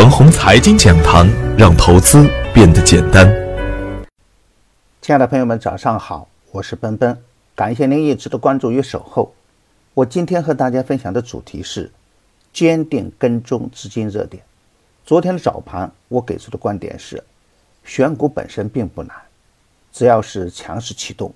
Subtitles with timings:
[0.00, 3.28] 腾宏财经讲堂，让投资变得简单。
[5.02, 7.22] 亲爱的朋友们，早上好，我是奔奔，
[7.54, 9.34] 感谢您一直的关注与守候。
[9.92, 11.92] 我今天和大家分享的主题是
[12.50, 14.42] 坚定跟踪资金热点。
[15.04, 17.22] 昨天的早盘，我给出的观点是，
[17.84, 19.14] 选股本身并不难，
[19.92, 21.30] 只要是强势启动，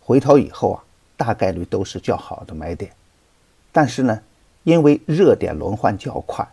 [0.00, 0.80] 回头以后啊，
[1.18, 2.90] 大概率都是较好的买点。
[3.70, 4.18] 但是呢，
[4.62, 6.48] 因为热点轮换较快，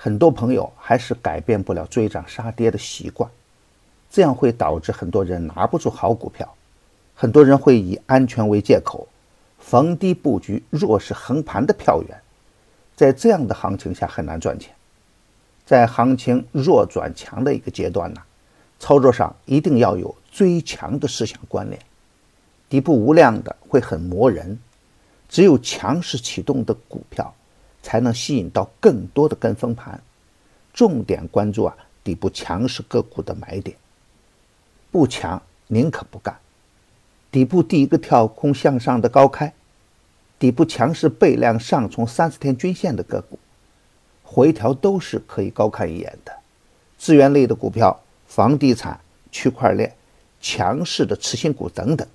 [0.00, 3.28] 很多朋友还是改变不了追涨杀跌的习惯，
[4.08, 6.54] 这样会导致很多人拿不住好股票，
[7.16, 9.08] 很多人会以安全为借口。
[9.58, 12.16] 逢低布局弱势横盘的票源，
[12.94, 14.72] 在这样的行情下很难赚钱。
[15.66, 18.22] 在行情弱转强的一个阶段呢，
[18.78, 21.76] 操作上一定要有追强的思想观念。
[22.68, 24.56] 底部无量的会很磨人，
[25.28, 27.34] 只有强势启动的股票，
[27.88, 29.98] 才能吸引到更多的跟风盘。
[30.74, 31.74] 重点关注啊
[32.04, 33.74] 底部强势个股的买点，
[34.90, 36.38] 不强宁可不干。
[37.32, 39.54] 底部第一个跳空向上的高开。
[40.38, 43.38] 底部强势背量上冲三十天均线的个股，
[44.22, 46.32] 回调都是可以高看一眼的。
[46.98, 49.00] 资源类的股票、房地产、
[49.32, 49.96] 区块链、
[50.42, 52.06] 强势的次新股等等，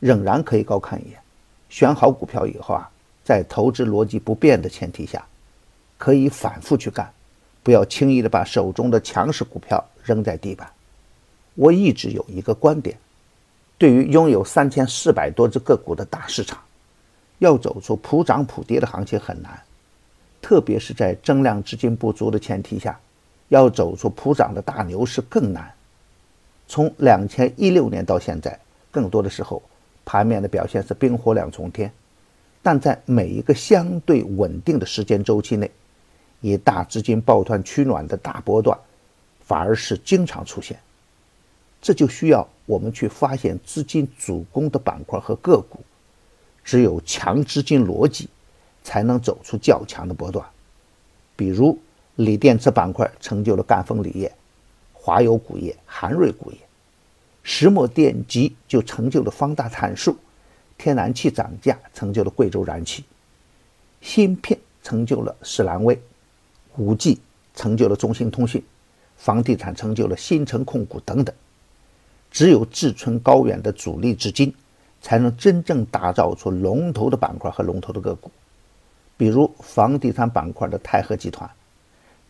[0.00, 1.18] 仍然可以高看一眼。
[1.70, 2.90] 选好股票以后啊，
[3.24, 5.24] 在投资逻辑不变的前提下，
[5.98, 7.12] 可以反复去干，
[7.62, 10.70] 不要轻易的把手中的强势股票扔在地板。
[11.54, 12.96] 我一直有一个观点，
[13.78, 16.58] 对于拥有三千四百多只个股的大市场。
[17.38, 19.60] 要走出普涨普跌的行情很难，
[20.40, 22.98] 特别是在增量资金不足的前提下，
[23.48, 25.72] 要走出普涨的大牛市更难。
[26.68, 28.56] 从两千一六年到现在，
[28.92, 29.60] 更多的时候
[30.04, 31.92] 盘面的表现是冰火两重天，
[32.62, 35.70] 但在每一个相对稳定的时间周期内，
[36.40, 38.78] 以大资金抱团取暖的大波段，
[39.40, 40.78] 反而是经常出现。
[41.80, 45.80] 这就需要我们去发现资金主攻的板块和个股。
[46.64, 48.28] 只有强资金逻辑，
[48.84, 50.46] 才能走出较强的波段。
[51.34, 51.76] 比如
[52.14, 54.32] 锂电池板块成就了赣锋锂业、
[54.92, 56.58] 华油钴业、韩瑞钴业；
[57.42, 60.12] 石墨电极就成就了方大阐数；
[60.82, 63.04] 天然气涨价成就了贵州燃气；
[64.00, 65.94] 芯片成就了士兰微；
[66.76, 67.20] 五 G
[67.54, 68.60] 成就了中兴通讯；
[69.16, 71.32] 房地产成就了新城控股等等。
[72.32, 74.52] 只有志存高远的主力资金。
[75.04, 78.30] 才能真正打造出龙头的板块和龙头的个股，
[79.16, 81.50] 比如房地产板块的泰禾集团，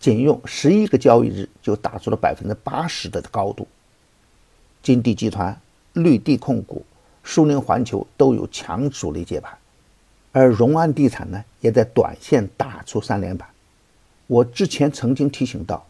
[0.01, 3.69] 仅用十一个交易日就打出了百分之八十的高度。
[4.83, 5.61] 金地集团、
[5.93, 6.83] 绿地控股、
[7.25, 9.57] 苏宁环球都有强主力接盘，
[10.33, 13.49] 而荣安地产呢，也在短线打出三连板。
[14.27, 15.87] 我之前曾经提醒到，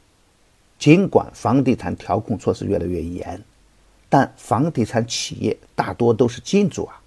[0.79, 3.43] 尽管房地产调控措施越来越严。
[4.09, 7.01] 但房地产企业大多都是金主啊，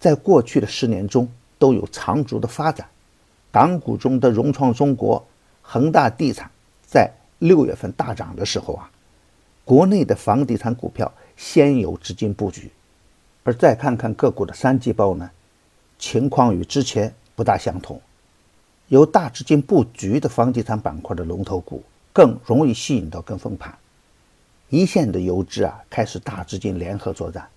[0.00, 2.84] 在过去的十年中都有长足的发展。
[3.52, 5.24] 港股中的融创中国、
[5.60, 6.50] 恒大地产
[6.84, 7.08] 在
[7.38, 8.90] 六月份大涨的时候啊，
[9.64, 12.68] 国内的房地产股票先有资金布局。
[13.44, 15.30] 而再看看个股的三季报呢，
[15.98, 18.00] 情况与之前不大相同。
[18.88, 21.82] 由大资金布局的房地产板块的龙头股
[22.12, 23.76] 更容易吸引到跟风盘。
[24.68, 27.48] 一线的游资啊，开始大资金联合作战。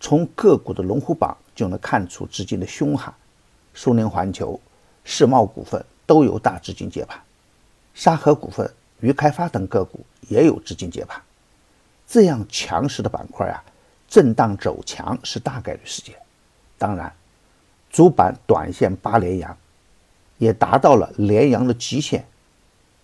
[0.00, 3.12] 从个股的龙虎榜就能看出资金的凶悍。
[3.72, 4.60] 苏宁环球、
[5.04, 7.20] 世茂股份都有大资金接盘，
[7.94, 11.20] 沙河股份、渝开发等个股也有资金接盘。
[12.06, 13.58] 这样强势的板块啊，
[14.14, 16.14] 震荡走强是大概率事件。
[16.78, 17.12] 当然，
[17.90, 19.58] 主板短线八连阳，
[20.38, 22.24] 也达到了连阳的极限。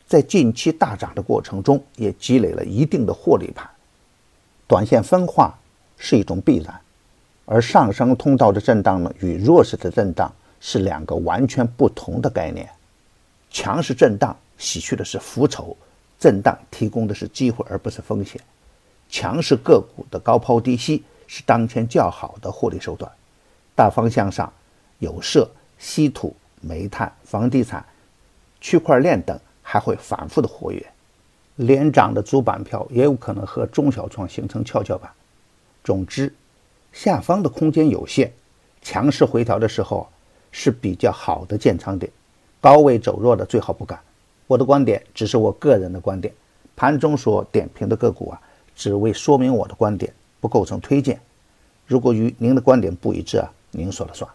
[0.06, 3.68] 在近期大涨的过程中，也积累了一定的获利盘。
[4.68, 5.52] 短线分化
[5.96, 6.80] 是一种必然，
[7.44, 12.70] 而上升通道的震荡呢，与弱势的震荡是两个完全不同的概念。
[13.50, 15.76] 强势震荡洗去的是浮筹，
[16.20, 18.40] 震荡提供的是机会而不是风险。
[19.10, 23.10] 强势个股的高抛低吸是当前较好的获利手段。
[23.74, 24.52] 大方向上，
[24.98, 27.84] 有色、稀土、煤炭、房地产、
[28.60, 29.38] 区块链等。
[29.62, 30.84] 还会反复的活跃，
[31.54, 35.08] 连涨的主板票也有可能和中小创形成跷跷板。
[35.84, 36.34] 总之，
[36.92, 38.32] 下方的空间有限，
[38.82, 40.08] 强势回调的时候
[40.50, 42.10] 是比较好的建仓点，
[42.60, 43.96] 高位走弱的最好不干。
[44.48, 46.34] 我的观点只是我个人的观点，
[46.74, 48.42] 盘中所点评的个股啊，
[48.80, 50.10] 只为说明我的观点，
[50.40, 51.20] 不构成推荐。
[51.86, 54.28] 如果与您的观点不一致啊，您说了算。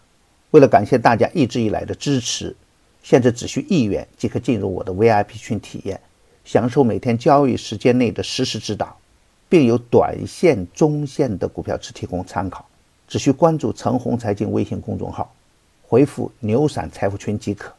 [0.52, 2.54] 为了感谢大家一直以来的支持。
[3.02, 6.00] 现在只需一元即可进入我的 VIP 群体验，
[6.44, 8.96] 享受每天交易时间内的实时指导，
[9.48, 12.64] 并有短线、中线的股票池提供参考。
[13.08, 15.32] 只需关注陈红财经微信公众号，
[15.82, 17.72] 回复“牛散财富群”即可。